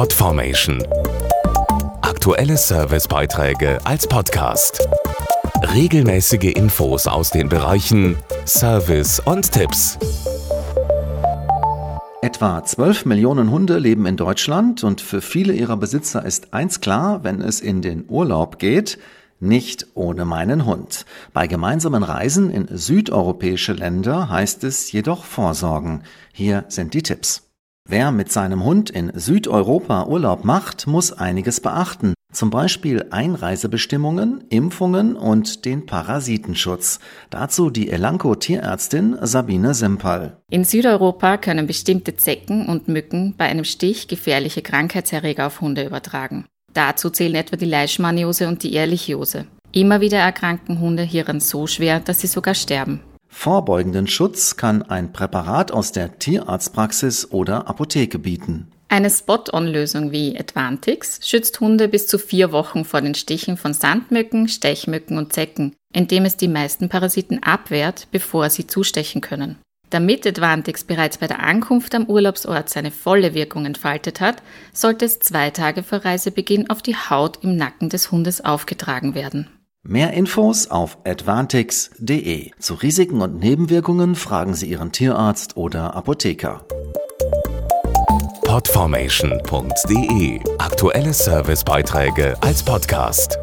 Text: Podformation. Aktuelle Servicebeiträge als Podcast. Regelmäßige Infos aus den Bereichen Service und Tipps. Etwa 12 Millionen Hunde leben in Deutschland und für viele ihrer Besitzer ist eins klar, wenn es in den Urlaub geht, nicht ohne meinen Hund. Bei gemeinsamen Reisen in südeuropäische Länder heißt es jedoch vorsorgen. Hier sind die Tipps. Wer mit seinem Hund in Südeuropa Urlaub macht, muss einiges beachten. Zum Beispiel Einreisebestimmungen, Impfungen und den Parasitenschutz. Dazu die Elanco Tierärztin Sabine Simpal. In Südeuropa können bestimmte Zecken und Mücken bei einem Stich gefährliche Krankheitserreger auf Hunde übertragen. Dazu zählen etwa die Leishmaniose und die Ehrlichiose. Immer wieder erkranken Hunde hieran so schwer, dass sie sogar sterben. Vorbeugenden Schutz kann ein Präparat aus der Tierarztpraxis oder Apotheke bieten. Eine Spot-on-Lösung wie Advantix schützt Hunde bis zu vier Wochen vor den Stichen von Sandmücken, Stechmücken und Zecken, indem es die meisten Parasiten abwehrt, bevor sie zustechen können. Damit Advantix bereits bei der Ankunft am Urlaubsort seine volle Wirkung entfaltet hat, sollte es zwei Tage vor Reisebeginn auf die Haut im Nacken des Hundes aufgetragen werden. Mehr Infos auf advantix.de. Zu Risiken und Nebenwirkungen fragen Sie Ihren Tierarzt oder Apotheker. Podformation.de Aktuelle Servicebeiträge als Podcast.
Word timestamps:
Podformation. 0.00 0.82
Aktuelle 2.00 2.56
Servicebeiträge 2.56 3.78
als 3.84 4.06
Podcast. 4.06 4.88
Regelmäßige 5.74 6.54
Infos 6.54 7.06
aus 7.06 7.28
den 7.28 7.50
Bereichen 7.50 8.16
Service 8.46 9.20
und 9.20 9.52
Tipps. 9.52 9.98
Etwa 12.22 12.64
12 12.64 13.04
Millionen 13.04 13.50
Hunde 13.50 13.76
leben 13.76 14.06
in 14.06 14.16
Deutschland 14.16 14.84
und 14.84 15.02
für 15.02 15.20
viele 15.20 15.52
ihrer 15.52 15.76
Besitzer 15.76 16.24
ist 16.24 16.54
eins 16.54 16.80
klar, 16.80 17.22
wenn 17.22 17.42
es 17.42 17.60
in 17.60 17.82
den 17.82 18.06
Urlaub 18.08 18.58
geht, 18.58 18.98
nicht 19.38 19.88
ohne 19.92 20.24
meinen 20.24 20.64
Hund. 20.64 21.04
Bei 21.34 21.46
gemeinsamen 21.46 22.04
Reisen 22.04 22.48
in 22.48 22.68
südeuropäische 22.74 23.74
Länder 23.74 24.30
heißt 24.30 24.64
es 24.64 24.90
jedoch 24.92 25.24
vorsorgen. 25.24 26.04
Hier 26.32 26.64
sind 26.68 26.94
die 26.94 27.02
Tipps. 27.02 27.49
Wer 27.90 28.12
mit 28.12 28.30
seinem 28.30 28.62
Hund 28.62 28.88
in 28.88 29.10
Südeuropa 29.16 30.06
Urlaub 30.06 30.44
macht, 30.44 30.86
muss 30.86 31.12
einiges 31.12 31.58
beachten. 31.58 32.14
Zum 32.32 32.50
Beispiel 32.50 33.06
Einreisebestimmungen, 33.10 34.44
Impfungen 34.48 35.16
und 35.16 35.64
den 35.64 35.86
Parasitenschutz. 35.86 37.00
Dazu 37.30 37.68
die 37.68 37.90
Elanco 37.90 38.36
Tierärztin 38.36 39.18
Sabine 39.22 39.74
Simpal. 39.74 40.36
In 40.50 40.62
Südeuropa 40.62 41.36
können 41.36 41.66
bestimmte 41.66 42.16
Zecken 42.16 42.68
und 42.68 42.86
Mücken 42.86 43.34
bei 43.36 43.46
einem 43.46 43.64
Stich 43.64 44.06
gefährliche 44.06 44.62
Krankheitserreger 44.62 45.48
auf 45.48 45.60
Hunde 45.60 45.84
übertragen. 45.84 46.44
Dazu 46.72 47.10
zählen 47.10 47.34
etwa 47.34 47.56
die 47.56 47.64
Leishmaniose 47.64 48.46
und 48.46 48.62
die 48.62 48.72
Ehrlichiose. 48.72 49.46
Immer 49.72 50.00
wieder 50.00 50.18
erkranken 50.18 50.78
Hunde 50.78 51.02
hieran 51.02 51.40
so 51.40 51.66
schwer, 51.66 51.98
dass 51.98 52.20
sie 52.20 52.28
sogar 52.28 52.54
sterben. 52.54 53.00
Vorbeugenden 53.42 54.06
Schutz 54.06 54.58
kann 54.58 54.82
ein 54.82 55.14
Präparat 55.14 55.72
aus 55.72 55.92
der 55.92 56.18
Tierarztpraxis 56.18 57.32
oder 57.32 57.68
Apotheke 57.68 58.18
bieten. 58.18 58.70
Eine 58.90 59.08
Spot-on-Lösung 59.08 60.12
wie 60.12 60.38
Advantix 60.38 61.26
schützt 61.26 61.58
Hunde 61.58 61.88
bis 61.88 62.06
zu 62.06 62.18
vier 62.18 62.52
Wochen 62.52 62.84
vor 62.84 63.00
den 63.00 63.14
Stichen 63.14 63.56
von 63.56 63.72
Sandmücken, 63.72 64.46
Stechmücken 64.46 65.16
und 65.16 65.32
Zecken, 65.32 65.74
indem 65.90 66.26
es 66.26 66.36
die 66.36 66.48
meisten 66.48 66.90
Parasiten 66.90 67.42
abwehrt, 67.42 68.08
bevor 68.10 68.50
sie 68.50 68.66
zustechen 68.66 69.22
können. 69.22 69.56
Damit 69.88 70.26
Advantix 70.26 70.84
bereits 70.84 71.16
bei 71.16 71.26
der 71.26 71.42
Ankunft 71.42 71.94
am 71.94 72.04
Urlaubsort 72.04 72.68
seine 72.68 72.90
volle 72.90 73.32
Wirkung 73.32 73.64
entfaltet 73.64 74.20
hat, 74.20 74.42
sollte 74.74 75.06
es 75.06 75.18
zwei 75.18 75.48
Tage 75.48 75.82
vor 75.82 76.04
Reisebeginn 76.04 76.68
auf 76.68 76.82
die 76.82 76.94
Haut 76.94 77.38
im 77.42 77.56
Nacken 77.56 77.88
des 77.88 78.12
Hundes 78.12 78.44
aufgetragen 78.44 79.14
werden. 79.14 79.48
Mehr 79.82 80.12
Infos 80.12 80.70
auf 80.70 80.98
advantix.de. 81.04 82.50
Zu 82.58 82.74
Risiken 82.74 83.22
und 83.22 83.40
Nebenwirkungen 83.40 84.14
fragen 84.14 84.52
Sie 84.52 84.68
Ihren 84.68 84.92
Tierarzt 84.92 85.56
oder 85.56 85.94
Apotheker. 85.94 86.66
Podformation.de 88.44 90.40
Aktuelle 90.58 91.14
Servicebeiträge 91.14 92.36
als 92.42 92.62
Podcast. 92.62 93.38